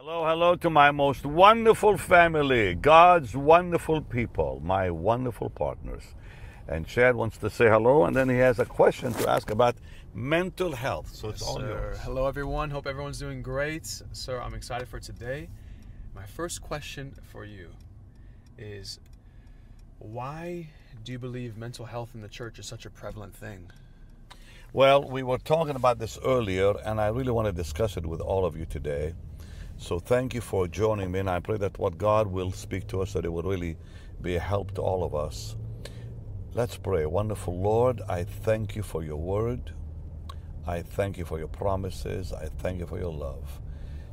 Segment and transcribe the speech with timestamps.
[0.00, 6.04] Hello, hello to my most wonderful family, God's wonderful people, my wonderful partners.
[6.68, 9.74] And Chad wants to say hello, and then he has a question to ask about
[10.14, 11.12] mental health.
[11.12, 11.66] So it's Yes, all sir.
[11.66, 11.98] yours.
[11.98, 12.70] Hello, everyone.
[12.70, 13.86] Hope everyone's doing great.
[14.12, 15.48] Sir, I'm excited for today.
[16.14, 17.70] My first question for you
[18.56, 19.00] is
[19.98, 20.68] why
[21.02, 23.68] do you believe mental health in the church is such a prevalent thing?
[24.72, 28.20] Well, we were talking about this earlier, and I really want to discuss it with
[28.20, 29.14] all of you today.
[29.80, 33.00] So thank you for joining me, and I pray that what God will speak to
[33.00, 33.76] us, that it will really
[34.20, 35.54] be a help to all of us.
[36.52, 37.06] Let's pray.
[37.06, 39.72] Wonderful Lord, I thank you for your word.
[40.66, 42.32] I thank you for your promises.
[42.32, 43.60] I thank you for your love.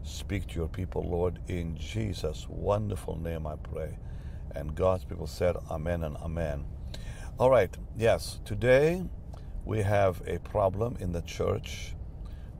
[0.03, 3.97] Speak to your people, Lord, in Jesus' wonderful name I pray.
[4.53, 6.63] And God's people said, Amen and Amen.
[7.39, 9.03] All right, yes, today
[9.65, 11.95] we have a problem in the church.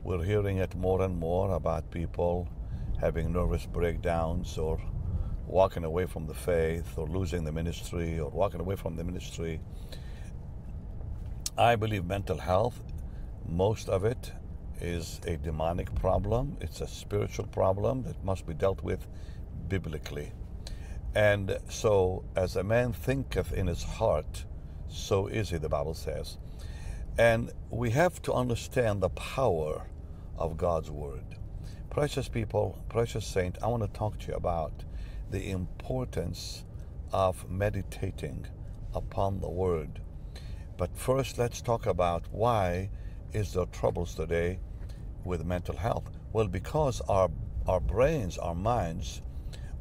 [0.02, 2.48] We're hearing it more and more about people
[3.00, 4.80] having nervous breakdowns or
[5.46, 9.60] walking away from the faith or losing the ministry or walking away from the ministry.
[11.56, 12.82] I believe mental health,
[13.48, 14.32] most of it
[14.80, 16.56] is a demonic problem.
[16.60, 19.06] It's a spiritual problem that must be dealt with
[19.68, 20.32] biblically.
[21.14, 24.44] And so, as a man thinketh in his heart,
[24.88, 26.36] so is he, the Bible says.
[27.18, 29.86] And we have to understand the power
[30.36, 31.35] of God's Word.
[31.96, 34.84] Precious people, precious saint, I want to talk to you about
[35.30, 36.62] the importance
[37.10, 38.46] of meditating
[38.94, 40.02] upon the Word.
[40.76, 42.90] But first, let's talk about why
[43.32, 44.58] is there troubles today
[45.24, 46.10] with mental health?
[46.34, 47.30] Well, because our
[47.66, 49.22] our brains, our minds,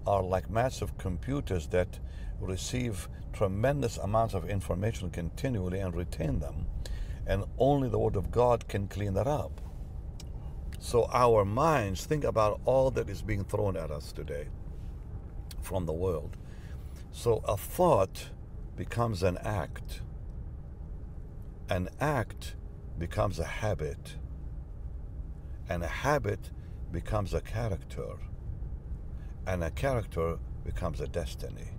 [0.08, 2.00] are like massive computers that
[2.40, 6.66] receive tremendous amounts of information continually and retain them,
[7.28, 9.60] and only the Word of God can clean that up.
[10.86, 14.50] So our minds think about all that is being thrown at us today
[15.60, 16.38] from the world.
[17.12, 18.30] So a thought
[18.76, 20.02] becomes an act.
[21.72, 22.54] An act
[23.00, 24.18] becomes a habit.
[25.68, 26.52] And a habit
[26.92, 28.20] becomes a character.
[29.48, 31.72] And a character becomes a destiny.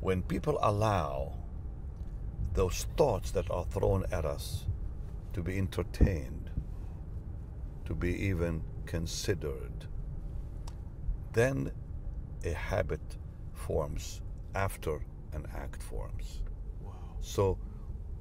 [0.00, 1.32] When people allow
[2.52, 4.66] those thoughts that are thrown at us
[5.32, 6.47] to be entertained,
[7.88, 9.86] to be even considered,
[11.32, 11.72] then
[12.44, 13.00] a habit
[13.54, 14.20] forms
[14.54, 15.00] after
[15.32, 16.42] an act forms.
[16.82, 16.92] Wow.
[17.22, 17.58] So,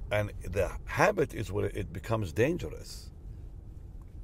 [0.09, 3.11] and the habit is where it becomes dangerous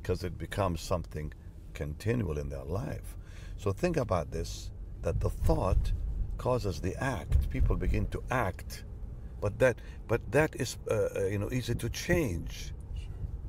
[0.01, 1.33] because it becomes something
[1.73, 3.17] continual in their life.
[3.57, 4.71] So think about this
[5.01, 5.91] that the thought
[6.37, 7.49] causes the act.
[7.49, 8.85] People begin to act,
[9.41, 9.75] but that
[10.07, 12.73] but that is uh, uh, you know easy to change.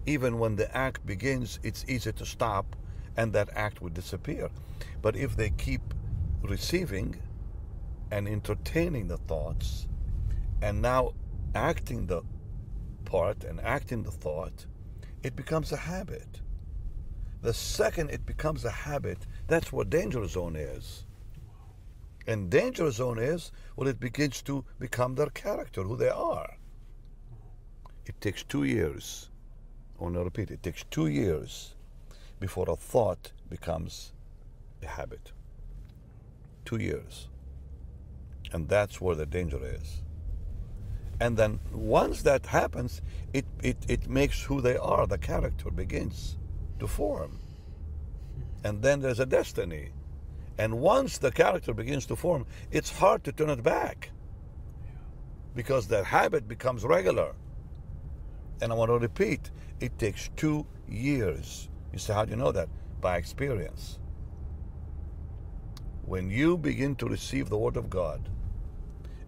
[0.07, 2.77] Even when the act begins, it's easy to stop,
[3.17, 4.51] and that act would disappear.
[5.01, 5.95] But if they keep
[6.43, 7.21] receiving
[8.11, 9.89] and entertaining the thoughts,
[10.61, 11.13] and now
[11.55, 12.23] acting the
[13.05, 14.67] part and acting the thought,
[15.23, 16.41] it becomes a habit.
[17.41, 21.05] The second it becomes a habit, that's what danger zone is.
[22.27, 26.57] And danger zone is when it begins to become their character, who they are.
[28.07, 29.31] It takes two years.
[29.99, 31.75] Oh, I want to repeat, it takes two years
[32.41, 34.13] before a thought becomes
[34.83, 35.33] a habit.
[36.65, 37.29] Two years.
[38.53, 40.03] And that's where the danger is.
[41.21, 43.01] And then once that happens,
[43.33, 46.37] it, it, it makes who they are, the character begins
[46.81, 47.39] to form.
[48.65, 49.91] And then there's a destiny.
[50.59, 54.11] And once the character begins to form, it's hard to turn it back
[55.55, 57.35] because that habit becomes regular.
[58.65, 61.69] And I want to repeat, it takes two years.
[61.93, 62.71] You say, how do you know that?
[63.03, 63.99] By experience.
[66.07, 68.27] When you begin to receive the Word of God,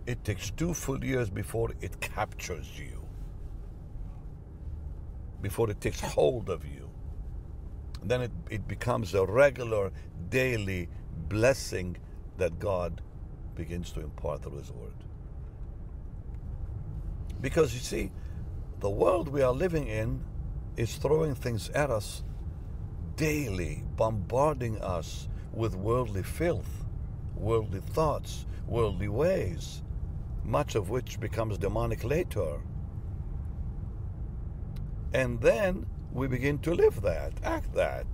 [0.06, 3.06] it takes two full years before it captures you,
[5.42, 6.88] before it takes hold of you.
[8.00, 9.92] And then it, it becomes a regular,
[10.30, 10.88] daily
[11.28, 11.98] blessing
[12.38, 13.02] that God
[13.54, 14.94] begins to impart through His Word.
[17.42, 18.10] Because you see,
[18.80, 20.22] the world we are living in
[20.76, 22.22] is throwing things at us
[23.16, 26.84] daily, bombarding us with worldly filth,
[27.34, 29.82] worldly thoughts, worldly ways,
[30.44, 32.60] much of which becomes demonic later.
[35.14, 38.06] And then we begin to live that, act that.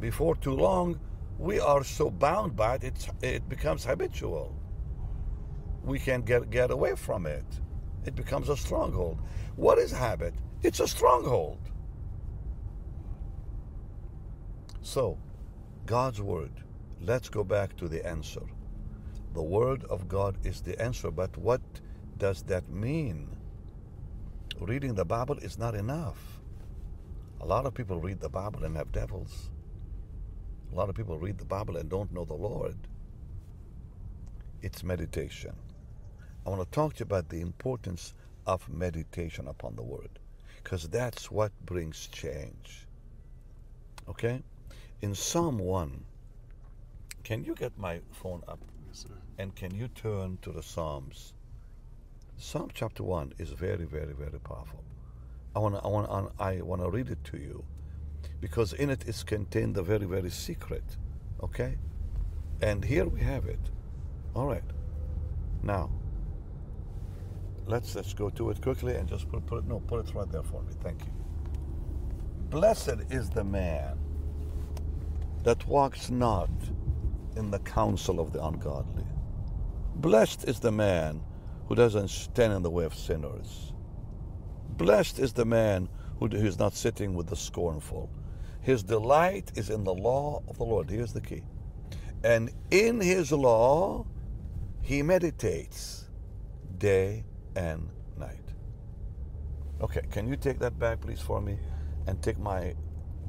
[0.00, 0.98] Before too long,
[1.38, 4.54] we are so bound by it, it becomes habitual.
[5.84, 7.44] We can't get, get away from it.
[8.04, 9.18] It becomes a stronghold.
[9.56, 10.34] What is habit?
[10.62, 11.58] It's a stronghold.
[14.82, 15.18] So,
[15.86, 16.52] God's Word.
[17.00, 18.42] Let's go back to the answer.
[19.34, 21.60] The Word of God is the answer, but what
[22.18, 23.36] does that mean?
[24.60, 26.40] Reading the Bible is not enough.
[27.40, 29.50] A lot of people read the Bible and have devils.
[30.72, 32.76] A lot of people read the Bible and don't know the Lord.
[34.62, 35.54] It's meditation.
[36.46, 38.14] I want to talk to you about the importance
[38.46, 40.18] of meditation upon the Word
[40.62, 42.86] because that's what brings change.
[44.08, 44.42] Okay?
[45.02, 46.04] In Psalm 1,
[47.22, 48.58] can you get my phone up?
[48.86, 49.14] Yes, sir.
[49.38, 51.32] And can you turn to the Psalms?
[52.36, 54.84] Psalm chapter 1 is very, very, very powerful.
[55.56, 57.64] I want to I wanna, I wanna read it to you
[58.40, 60.84] because in it is contained the very, very secret.
[61.42, 61.78] Okay?
[62.60, 63.60] And here we have it.
[64.34, 64.64] All right.
[65.62, 65.90] Now,
[67.66, 70.30] let's let's go to it quickly and just put, put it no put it right
[70.30, 70.72] there for me.
[70.82, 71.12] Thank you.
[72.50, 73.98] Blessed is the man
[75.42, 76.50] that walks not
[77.36, 79.04] in the counsel of the ungodly.
[79.96, 81.20] Blessed is the man
[81.66, 83.72] who doesn't stand in the way of sinners.
[84.76, 85.88] Blessed is the man
[86.18, 88.10] who is not sitting with the scornful.
[88.60, 90.88] His delight is in the law of the Lord.
[90.88, 91.42] Here's the key.
[92.22, 94.06] And in his law
[94.80, 96.08] he meditates
[96.78, 97.24] day
[97.56, 98.38] and night.
[99.80, 101.58] Okay, can you take that back please for me
[102.06, 102.74] and take my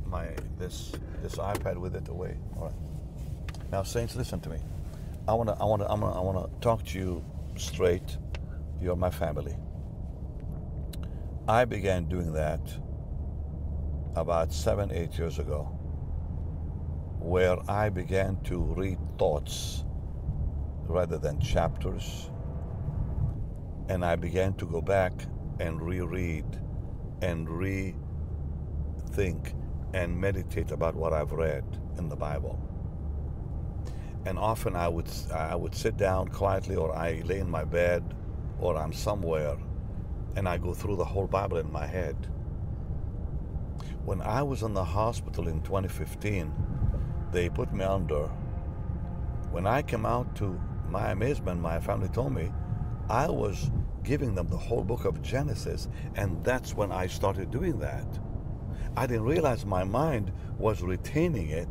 [0.06, 2.38] my this this iPad with it away.
[2.58, 3.72] All right.
[3.72, 4.60] Now saints listen to me.
[5.28, 7.26] I want to I want to I want to I want to talk to you
[7.56, 8.18] straight.
[8.82, 9.56] You're my family.
[11.48, 12.62] I began doing that
[14.16, 15.64] about 7 8 years ago
[17.20, 19.84] where I began to read thoughts
[20.88, 22.30] rather than chapters
[23.90, 25.14] and I began to go back
[25.60, 26.46] and reread
[27.22, 27.96] and rethink
[29.94, 31.64] and meditate about what I've read
[31.98, 32.60] in the Bible.
[34.26, 38.16] And often I would I would sit down quietly or I lay in my bed
[38.60, 39.56] or I'm somewhere
[40.36, 42.16] and I go through the whole Bible in my head.
[44.04, 46.52] When I was in the hospital in 2015,
[47.32, 48.28] they put me under.
[49.52, 50.60] When I came out to
[50.90, 52.52] my amazement, my family told me
[53.10, 53.70] I was
[54.04, 58.08] giving them the whole book of Genesis, and that's when I started doing that.
[58.98, 61.70] I didn't realize my mind was retaining it.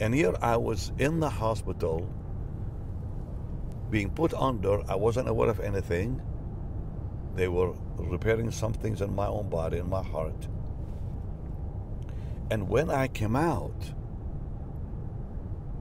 [0.00, 2.08] And here I was in the hospital
[3.90, 4.82] being put under.
[4.90, 6.20] I wasn't aware of anything.
[7.34, 10.48] They were repairing some things in my own body, in my heart.
[12.50, 13.92] And when I came out,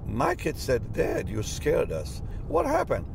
[0.06, 2.22] my kid said, Dad, you scared us.
[2.48, 3.06] What happened?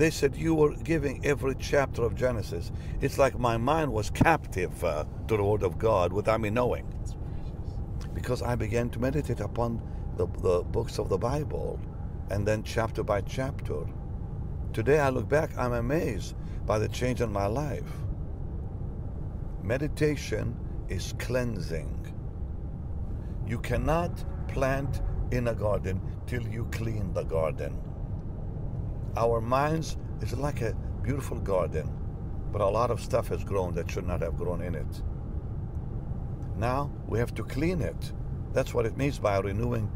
[0.00, 2.72] They said, You were giving every chapter of Genesis.
[3.02, 6.86] It's like my mind was captive uh, to the Word of God without me knowing.
[8.14, 9.82] Because I began to meditate upon
[10.16, 11.78] the, the books of the Bible
[12.30, 13.84] and then chapter by chapter.
[14.72, 17.92] Today I look back, I'm amazed by the change in my life.
[19.62, 20.56] Meditation
[20.88, 21.94] is cleansing.
[23.46, 27.89] You cannot plant in a garden till you clean the garden.
[29.16, 31.90] Our minds is like a beautiful garden,
[32.52, 35.02] but a lot of stuff has grown that should not have grown in it.
[36.56, 38.12] Now we have to clean it.
[38.52, 39.90] That's what it means by renewing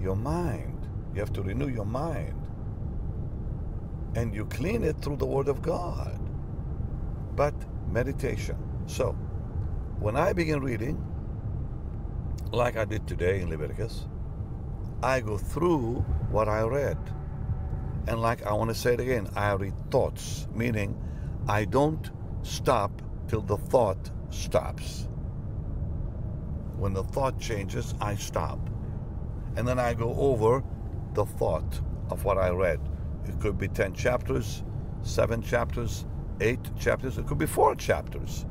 [0.00, 0.88] your mind.
[1.14, 2.34] You have to renew your mind.
[4.16, 6.18] And you clean it through the Word of God.
[7.36, 7.54] But
[7.90, 8.56] meditation.
[8.86, 9.12] So,
[9.98, 11.02] when I begin reading,
[12.52, 14.06] like I did today in Leviticus,
[15.02, 16.98] I go through what I read.
[18.10, 21.00] And like I want to say it again, I read thoughts, meaning
[21.46, 22.10] I don't
[22.42, 22.90] stop
[23.28, 25.06] till the thought stops.
[26.76, 28.58] When the thought changes, I stop.
[29.54, 30.64] And then I go over
[31.14, 32.80] the thought of what I read.
[33.26, 34.64] It could be 10 chapters,
[35.02, 36.04] 7 chapters,
[36.40, 38.44] 8 chapters, it could be 4 chapters.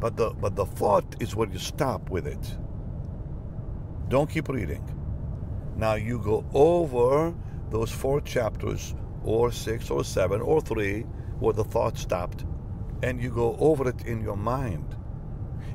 [0.00, 2.58] But the but the thought is where you stop with it.
[4.08, 4.84] Don't keep reading.
[5.76, 7.34] Now you go over
[7.72, 11.02] those four chapters, or six, or seven, or three,
[11.40, 12.44] where the thought stopped,
[13.02, 14.96] and you go over it in your mind.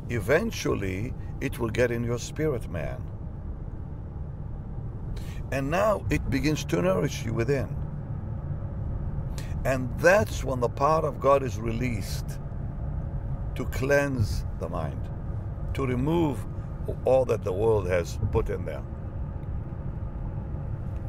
[0.09, 3.01] Eventually, it will get in your spirit, man.
[5.51, 7.75] And now it begins to nourish you within.
[9.65, 12.39] And that's when the power of God is released
[13.55, 15.09] to cleanse the mind,
[15.73, 16.45] to remove
[17.05, 18.83] all that the world has put in there.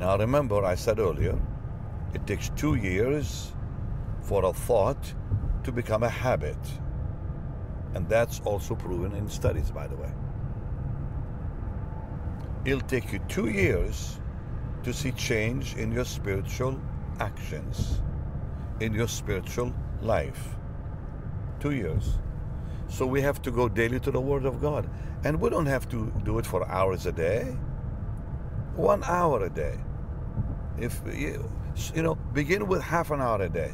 [0.00, 1.38] Now remember, I said earlier,
[2.14, 3.52] it takes two years
[4.22, 5.14] for a thought
[5.64, 6.58] to become a habit.
[7.94, 10.12] And that's also proven in studies, by the way.
[12.64, 14.20] it'll take you two years
[14.84, 16.80] to see change in your spiritual
[17.20, 18.02] actions,
[18.80, 20.56] in your spiritual life.
[21.60, 22.18] Two years.
[22.88, 24.88] So we have to go daily to the Word of God.
[25.24, 27.56] And we don't have to do it for hours a day.
[28.76, 29.78] One hour a day.
[30.80, 31.50] If you,
[31.94, 33.73] you know, begin with half an hour a day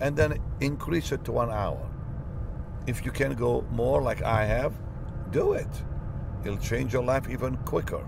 [0.00, 1.86] and then increase it to one hour.
[2.86, 4.72] If you can go more like I have,
[5.30, 5.68] do it.
[6.44, 8.06] It'll change your life even quicker.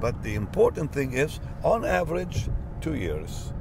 [0.00, 2.48] But the important thing is, on average,
[2.80, 3.52] two years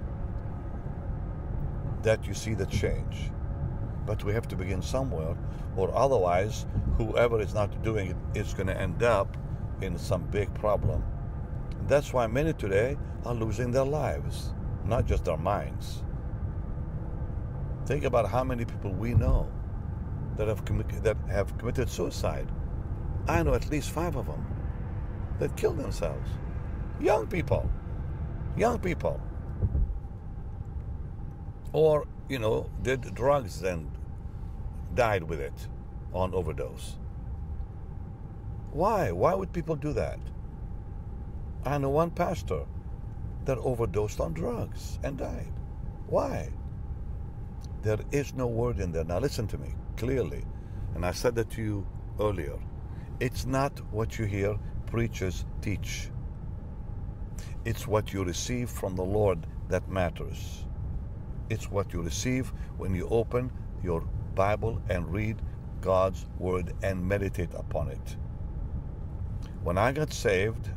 [2.03, 3.31] that you see the change.
[4.05, 5.35] But we have to begin somewhere,
[5.75, 6.67] or otherwise,
[6.97, 9.35] whoever is not doing it is going to end up
[9.81, 11.03] in some big problem.
[11.87, 14.53] That's why many today are losing their lives,
[14.85, 16.03] not just their minds.
[17.85, 19.49] Think about how many people we know
[20.35, 20.65] that have,
[21.03, 22.51] that have committed suicide.
[23.27, 24.45] I know at least five of them
[25.39, 26.29] that killed themselves.
[26.99, 27.69] Young people.
[28.57, 29.21] Young people.
[31.71, 33.89] Or, you know, did drugs and
[34.93, 35.67] died with it
[36.13, 36.97] on overdose.
[38.71, 39.11] Why?
[39.11, 40.19] Why would people do that?
[41.65, 42.65] I know one pastor
[43.45, 45.53] that overdosed on drugs and died.
[46.07, 46.49] Why?
[47.81, 49.03] There is no word in there.
[49.03, 50.43] Now listen to me clearly.
[50.95, 51.87] And I said that to you
[52.19, 52.57] earlier.
[53.19, 56.09] It's not what you hear preachers teach.
[57.65, 60.65] It's what you receive from the Lord that matters.
[61.49, 63.51] It's what you receive when you open
[63.83, 64.01] your
[64.35, 65.41] Bible and read
[65.81, 68.17] God's Word and meditate upon it.
[69.63, 70.69] When I got saved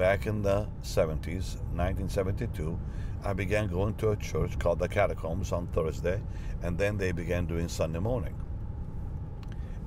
[0.00, 2.78] back in the 70s, 1972,
[3.22, 6.22] I began going to a church called the Catacombs on Thursday,
[6.62, 8.34] and then they began doing Sunday morning.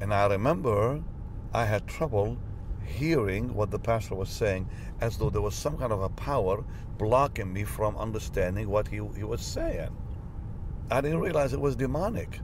[0.01, 1.01] And I remember
[1.51, 2.37] I had trouble
[2.85, 4.69] hearing what the pastor was saying
[5.01, 6.63] as though there was some kind of a power
[6.99, 9.89] blocking me from understanding what he, he was saying.
[10.91, 12.39] I didn't realize it was demonic.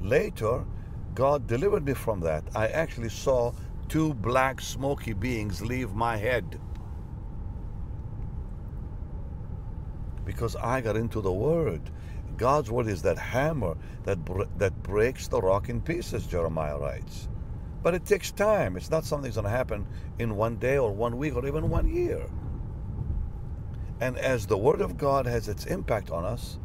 [0.00, 0.64] Later,
[1.14, 2.42] God delivered me from that.
[2.56, 3.52] I actually saw
[3.88, 6.60] two black smoky beings leave my head.
[10.24, 11.80] Because I got into the Word.
[12.36, 14.18] God's Word is that hammer that,
[14.58, 17.28] that breaks the rock in pieces, Jeremiah writes.
[17.82, 18.76] But it takes time.
[18.76, 19.86] It's not something that's going to happen
[20.18, 22.28] in one day or one week or even one year.
[24.00, 26.58] And as the Word of God has its impact on us,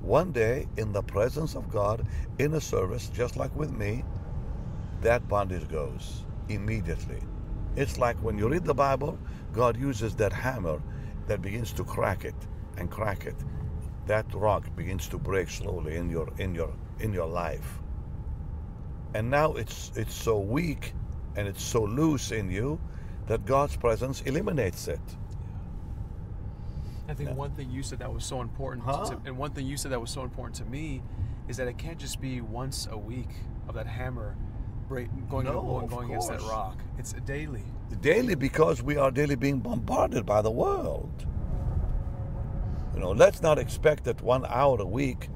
[0.00, 2.06] one day in the presence of God
[2.38, 4.04] in a service, just like with me,
[5.02, 7.22] that bondage goes immediately.
[7.76, 9.18] It's like when you read the Bible,
[9.52, 10.80] God uses that hammer
[11.26, 12.34] that begins to crack it
[12.76, 13.36] and crack it.
[14.06, 17.80] That rock begins to break slowly in your in your in your life.
[19.14, 20.94] And now it's it's so weak
[21.36, 22.80] and it's so loose in you
[23.26, 25.00] that God's presence eliminates it.
[27.08, 27.36] I think Yeah.
[27.36, 29.04] one thing you said that was so important, Huh?
[29.10, 31.02] to, and one thing you said that was so important to me,
[31.48, 33.30] is that it can't just be once a week
[33.68, 34.36] of that hammer
[34.88, 36.78] going, No, going, of going against that rock.
[36.98, 37.62] It's a daily.
[38.00, 41.26] daily because we are daily being bombarded by the world.
[42.94, 45.28] You know, let's not expect that one hour a week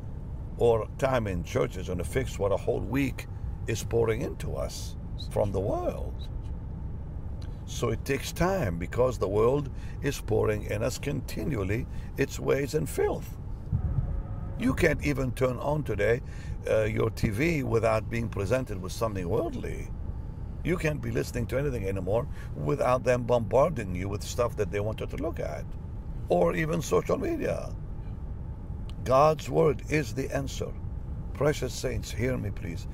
[0.59, 3.27] or time in church is going to fix what a whole week
[3.67, 4.97] is pouring into us
[5.31, 6.29] from the world.
[7.67, 9.71] So it takes time because the world
[10.03, 13.37] is pouring in us continually its ways and filth.
[14.59, 16.21] You can't even turn on today
[16.71, 19.89] uh, your TV without being presented with something worldly.
[20.65, 24.81] You can't be listening to anything anymore without them bombarding you with stuff that they
[24.81, 25.65] want you to look at,
[26.29, 27.71] or even social media.
[29.05, 30.73] God's word is the answer.
[31.35, 32.87] Precious saints, hear me, please.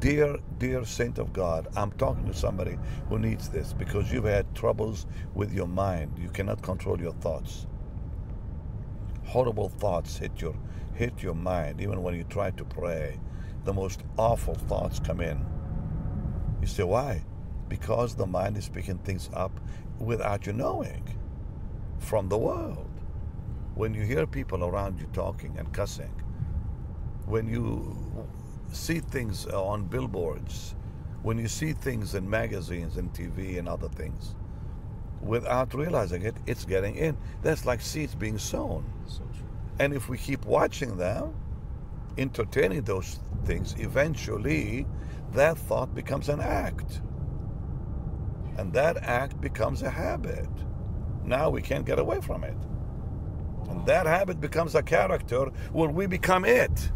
[0.00, 4.54] Dear, dear saint of God, I'm talking to somebody who needs this because you've had
[4.54, 6.18] troubles with your mind.
[6.18, 7.66] You cannot control your thoughts.
[9.24, 10.54] Horrible thoughts hit your
[10.98, 13.20] hit your mind even when you try to pray.
[13.64, 15.46] The most awful thoughts come in.
[16.60, 17.22] You say, why?
[17.68, 19.60] Because the mind is picking things up
[20.00, 21.04] without you knowing
[21.98, 22.90] from the world.
[23.74, 26.12] When you hear people around you talking and cussing,
[27.26, 27.96] when you
[28.72, 30.74] see things on billboards,
[31.22, 34.34] when you see things in magazines and TV and other things,
[35.20, 37.16] without realizing it, it's getting in.
[37.42, 38.84] That's like seeds being sown.
[39.06, 39.27] So.
[39.78, 41.34] And if we keep watching them,
[42.16, 44.86] entertaining those things, eventually
[45.32, 47.00] that thought becomes an act.
[48.56, 50.48] And that act becomes a habit.
[51.24, 52.56] Now we can't get away from it.
[53.68, 56.90] And that habit becomes a character where we become it.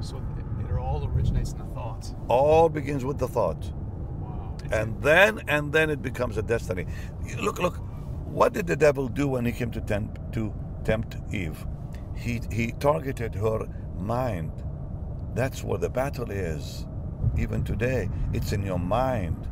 [0.00, 2.14] So it, all originates in the thought.
[2.28, 3.72] All begins with the thought.
[4.20, 4.56] Wow.
[4.72, 6.86] and then and then it becomes a destiny.
[7.40, 7.76] Look, look,
[8.26, 10.52] what did the devil do when he came to tempt to
[10.86, 11.66] tempt Eve?
[12.16, 14.52] He he targeted her mind.
[15.34, 16.86] That's where the battle is.
[17.36, 19.48] Even today, it's in your mind.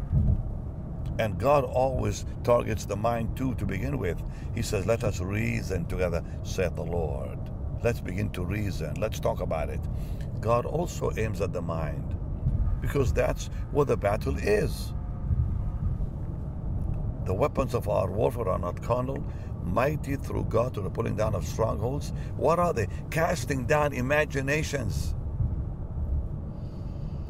[1.18, 4.22] And God always targets the mind too to begin with.
[4.54, 7.38] He says, Let us reason together, saith the Lord.
[7.82, 8.94] Let's begin to reason.
[8.94, 9.80] Let's talk about it.
[10.40, 12.16] God also aims at the mind
[12.80, 14.94] because that's where the battle is.
[17.26, 19.24] The weapons of our warfare are not carnal,
[19.64, 22.12] mighty through God to the pulling down of strongholds.
[22.36, 22.88] What are they?
[23.10, 25.14] Casting down imaginations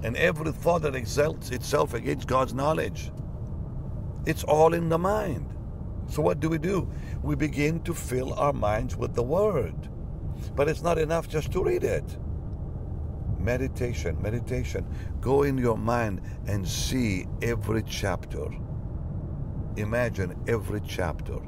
[0.05, 3.11] and every thought that exalts itself against God's knowledge.
[4.27, 5.49] It's all in the mind.
[6.09, 6.91] So, what do we do?
[7.23, 9.75] We begin to fill our minds with the Word.
[10.55, 12.05] But it's not enough just to read it.
[13.39, 14.87] Meditation, meditation.
[15.21, 18.47] Go in your mind and see every chapter.
[19.77, 21.39] Imagine every chapter.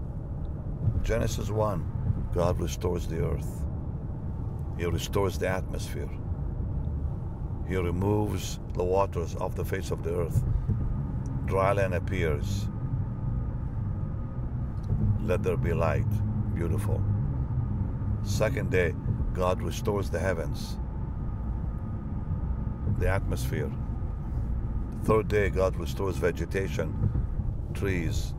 [1.03, 3.65] Genesis 1, God restores the earth,
[4.79, 6.11] He restores the atmosphere,
[7.69, 10.43] He removes the waters off the face of the earth.
[11.47, 12.69] Dry land appears.
[15.23, 16.07] Let there be light.
[16.55, 17.03] Beautiful.
[18.23, 18.95] Second day,
[19.33, 20.79] God restores the heavens,
[22.99, 23.71] the atmosphere.
[25.05, 27.11] Third day, God restores vegetation,
[27.75, 28.35] trees,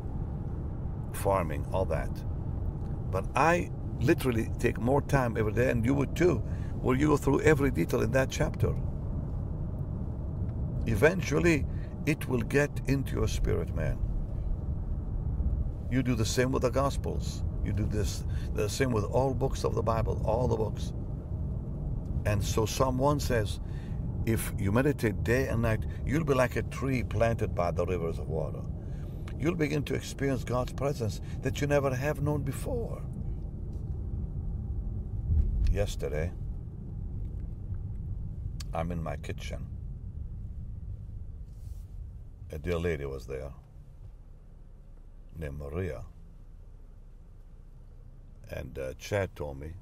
[1.14, 2.10] farming, all that.
[3.12, 6.38] But I literally take more time every day, and you would too,
[6.82, 8.74] where you go through every detail in that chapter.
[10.86, 11.66] Eventually,
[12.06, 13.98] it will get into your spirit, man.
[15.92, 17.44] You do the same with the Gospels.
[17.64, 18.24] You do this
[18.54, 20.94] the same with all books of the Bible, all the books.
[22.26, 23.60] And so Psalm 1 says,
[24.26, 28.20] if you meditate day and night, you'll be like a tree planted by the rivers
[28.20, 28.62] of water.
[29.40, 33.02] You'll begin to experience God's presence that you never have known before.
[35.72, 36.32] Yesterday,
[38.74, 39.66] I'm in my kitchen.
[42.52, 43.52] A dear lady was there
[45.38, 46.02] named Maria.
[48.50, 49.74] And uh, Chad told me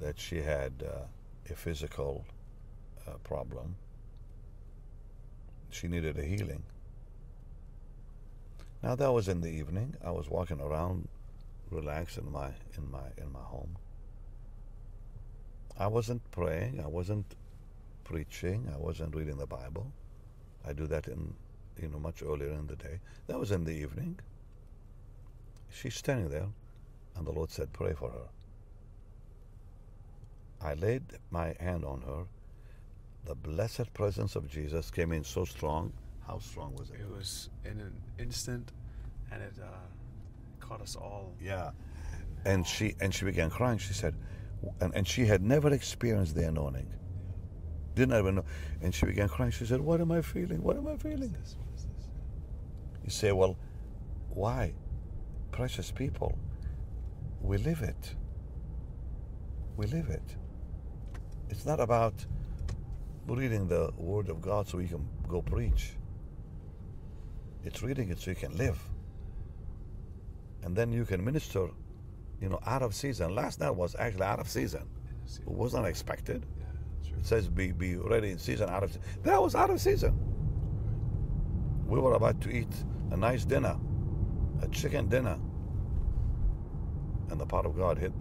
[0.00, 1.02] that she had uh,
[1.50, 2.24] a physical
[3.06, 3.76] uh, problem.
[5.70, 6.62] She needed a healing.
[8.82, 9.94] Now that was in the evening.
[10.02, 11.08] I was walking around,
[11.70, 13.76] relaxed in my in my in my home.
[15.78, 16.80] I wasn't praying.
[16.82, 17.36] I wasn't
[18.04, 18.70] preaching.
[18.74, 19.92] I wasn't reading the Bible.
[20.66, 21.34] I do that in
[21.80, 23.00] you know much earlier in the day.
[23.26, 24.18] That was in the evening.
[25.70, 26.48] She's standing there,
[27.16, 28.28] and the Lord said, "Pray for her."
[30.62, 32.24] I laid my hand on her.
[33.24, 35.92] The blessed presence of Jesus came in so strong.
[36.26, 37.00] How strong was it?
[37.00, 38.72] It was in an instant,
[39.32, 39.66] and it uh,
[40.60, 41.34] caught us all.
[41.42, 41.70] Yeah.
[42.44, 43.78] And she and she began crying.
[43.78, 44.14] She said,
[44.80, 46.88] and, and she had never experienced the anointing.
[47.94, 48.44] Didn't even know.
[48.80, 49.50] And she began crying.
[49.50, 50.62] She said, What am I feeling?
[50.62, 51.36] What am I feeling?
[53.04, 53.56] You say, Well,
[54.30, 54.72] why?
[55.52, 56.38] Precious people,
[57.42, 58.14] we live it.
[59.76, 60.22] We live it.
[61.48, 62.14] It's not about
[63.26, 65.92] reading the Word of God so you can go preach.
[67.64, 68.78] It's reading it so you can live.
[70.62, 71.68] And then you can minister,
[72.40, 73.34] you know, out of season.
[73.34, 74.88] Last night was actually out of season.
[75.26, 76.46] It was not expected.
[76.58, 79.02] Yeah, It says be, be ready in season, out of season.
[79.22, 80.18] That was out of season.
[81.86, 82.72] We were about to eat
[83.10, 83.76] a nice dinner,
[84.62, 85.38] a chicken dinner.
[87.30, 88.12] And the pot of God hit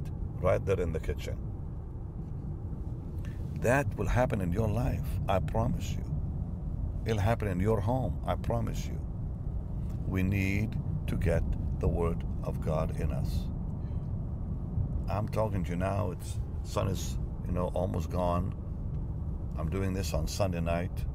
[0.41, 1.37] right there in the kitchen.
[3.61, 6.03] That will happen in your life, I promise you.
[7.05, 8.99] It'll happen in your home, I promise you.
[10.09, 11.43] We need to get
[11.79, 13.45] the Word of God in us.
[15.07, 16.13] I'm talking to you now.
[16.13, 18.55] It's sun is, you know, almost gone.
[19.59, 21.05] I'm doing this on Sunday night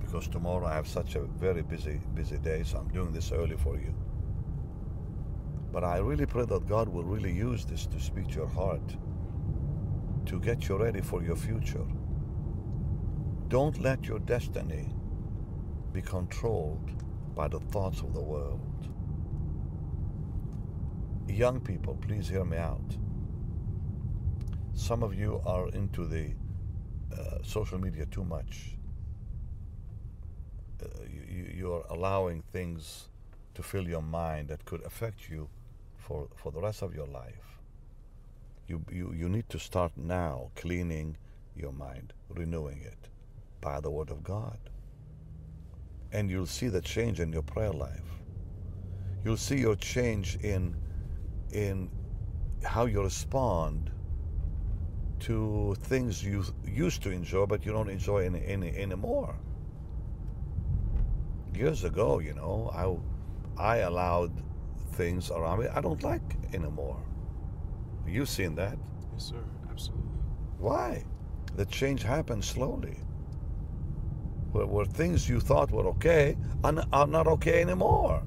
[0.00, 3.56] because tomorrow I have such a very busy, busy day, so I'm doing this early
[3.56, 3.94] for you.
[5.72, 8.96] But I really pray that God will really use this to speak to your heart,
[10.26, 11.86] to get you ready for your future.
[13.48, 14.92] Don't let your destiny
[15.94, 16.90] be controlled
[17.38, 18.88] by the thoughts of the world.
[21.28, 22.90] Young people, please hear me out.
[24.74, 26.32] Some of you are into the
[27.16, 28.76] uh, social media too much.
[30.82, 33.06] Uh, you, you are allowing things
[33.54, 35.48] to fill your mind that could affect you
[35.96, 37.60] for, for the rest of your life.
[38.66, 41.16] You, you, you need to start now cleaning
[41.54, 43.08] your mind, renewing it
[43.60, 44.58] by the Word of God.
[46.12, 48.08] And you'll see the change in your prayer life.
[49.24, 50.74] You'll see your change in
[51.50, 51.90] in
[52.64, 53.90] how you respond
[55.20, 59.34] to things you used to enjoy but you don't enjoy any, any anymore.
[61.54, 62.70] Years ago, you know,
[63.58, 64.32] I I allowed
[64.92, 67.00] things around me I don't like anymore.
[68.06, 68.78] You've seen that.
[69.12, 69.44] Yes, sir.
[69.70, 70.04] Absolutely.
[70.58, 71.04] Why?
[71.56, 72.96] The change happens slowly.
[74.58, 78.24] Where, where things you thought were okay are, are not okay anymore.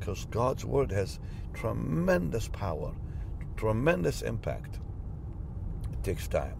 [0.00, 1.20] Because God's word has
[1.54, 2.92] tremendous power,
[3.56, 4.80] tremendous impact.
[5.92, 6.56] It takes time.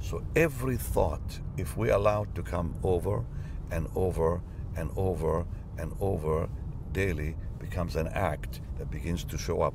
[0.00, 3.24] So every thought, if we allow it to come over
[3.72, 4.40] and over
[4.76, 5.44] and over
[5.76, 6.48] and over
[6.92, 9.74] daily, becomes an act that begins to show up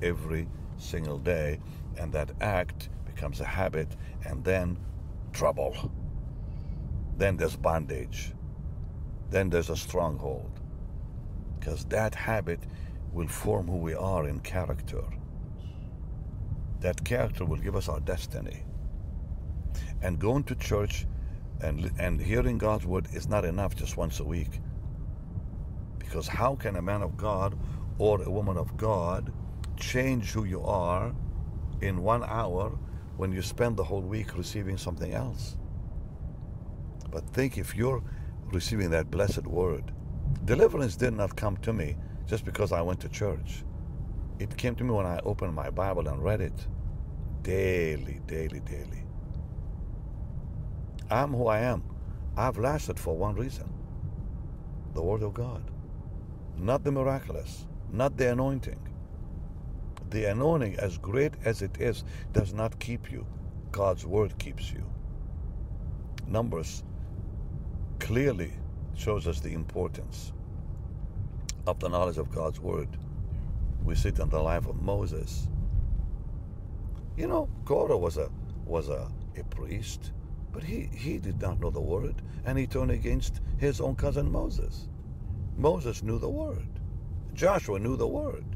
[0.00, 1.60] every single day.
[1.98, 3.94] And that act becomes a habit
[4.24, 4.78] and then
[5.34, 5.92] trouble.
[7.18, 8.32] Then there's bondage.
[9.30, 10.60] Then there's a stronghold.
[11.58, 12.60] Because that habit
[13.12, 15.02] will form who we are in character.
[16.80, 18.62] That character will give us our destiny.
[20.00, 21.06] And going to church
[21.60, 24.60] and, and hearing God's word is not enough just once a week.
[25.98, 27.58] Because how can a man of God
[27.98, 29.32] or a woman of God
[29.76, 31.12] change who you are
[31.80, 32.78] in one hour
[33.16, 35.56] when you spend the whole week receiving something else?
[37.10, 38.02] But think if you're
[38.52, 39.92] receiving that blessed word,
[40.44, 43.64] deliverance did not come to me just because I went to church.
[44.38, 46.66] It came to me when I opened my Bible and read it
[47.42, 49.04] daily, daily, daily.
[51.10, 51.82] I'm who I am.
[52.36, 53.72] I've lasted for one reason
[54.94, 55.62] the Word of God.
[56.56, 58.80] Not the miraculous, not the anointing.
[60.10, 63.26] The anointing, as great as it is, does not keep you.
[63.72, 64.84] God's Word keeps you.
[66.26, 66.84] Numbers
[68.08, 68.50] clearly
[68.96, 70.32] shows us the importance
[71.66, 72.88] of the knowledge of God's Word.
[73.84, 75.46] We see it in the life of Moses.
[77.18, 78.30] You know, Korah was a
[78.64, 80.12] was a, a priest,
[80.52, 84.32] but he, he did not know the word, and he turned against his own cousin
[84.32, 84.88] Moses.
[85.58, 86.80] Moses knew the word.
[87.34, 88.46] Joshua knew the word.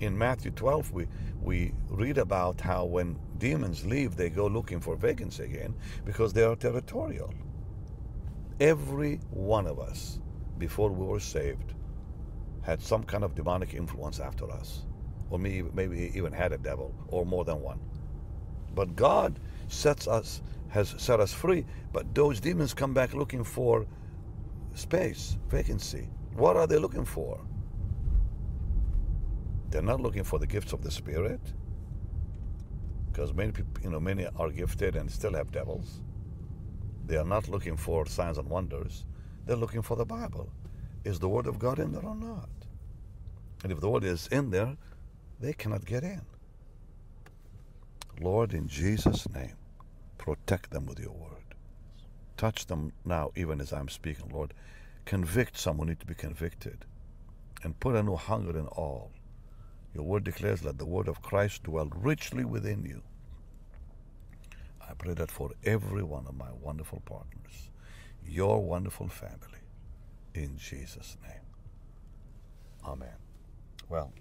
[0.00, 1.06] In Matthew 12, we,
[1.40, 5.72] we read about how when demons leave, they go looking for vacancy again
[6.04, 7.32] because they are territorial.
[8.58, 10.18] Every one of us,
[10.58, 11.74] before we were saved,
[12.62, 14.86] had some kind of demonic influence after us,
[15.30, 17.78] or maybe, maybe even had a devil, or more than one.
[18.74, 19.38] But God
[19.68, 21.64] sets us, has set us free.
[21.92, 23.86] But those demons come back looking for
[24.74, 26.08] space, vacancy.
[26.34, 27.40] What are they looking for?
[29.70, 31.40] They're not looking for the gifts of the Spirit,
[33.12, 36.00] because many people, you know, many are gifted and still have devils.
[37.06, 39.04] They are not looking for signs and wonders.
[39.46, 40.50] They're looking for the Bible.
[41.04, 42.48] Is the Word of God in there or not?
[43.62, 44.76] And if the Word is in there,
[45.40, 46.22] they cannot get in.
[48.20, 49.56] Lord, in Jesus' name,
[50.18, 51.54] protect them with your Word.
[52.36, 54.52] Touch them now, even as I'm speaking, Lord.
[55.04, 56.84] Convict some who need to be convicted.
[57.62, 59.12] And put a new hunger in all.
[59.94, 63.02] Your word declares, let the word of Christ dwell richly within you.
[64.88, 67.70] I pray that for every one of my wonderful partners,
[68.24, 69.60] your wonderful family,
[70.34, 71.46] in Jesus' name.
[72.84, 73.16] Amen.
[73.88, 74.12] Well,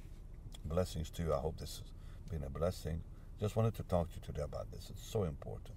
[0.65, 1.33] blessings to you.
[1.33, 1.91] I hope this has
[2.29, 3.01] been a blessing.
[3.39, 4.89] Just wanted to talk to you today about this.
[4.89, 5.75] It's so important.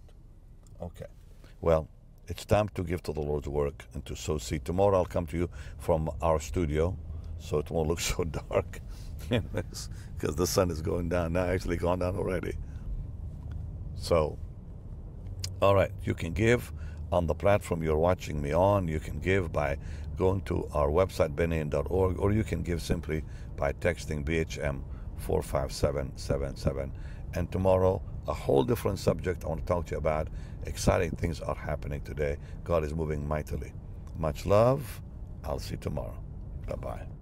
[0.80, 1.06] Okay.
[1.60, 1.88] Well,
[2.28, 4.64] it's time to give to the Lord's work and to sow seed.
[4.64, 6.96] Tomorrow I'll come to you from our studio,
[7.38, 8.80] so it won't look so dark
[9.28, 11.46] because the sun is going down now.
[11.46, 12.54] Actually, gone down already.
[13.96, 14.38] So,
[15.60, 16.72] all right, you can give
[17.10, 18.88] on the platform you're watching me on.
[18.88, 19.78] You can give by
[20.16, 23.24] going to our website, bennyhinn.org, or you can give simply
[23.56, 24.82] by texting BHM
[25.18, 26.92] 45777.
[27.34, 30.28] And tomorrow, a whole different subject I want to talk to you about.
[30.64, 32.36] Exciting things are happening today.
[32.64, 33.72] God is moving mightily.
[34.18, 35.00] Much love.
[35.44, 36.18] I'll see you tomorrow.
[36.66, 37.17] Bye bye.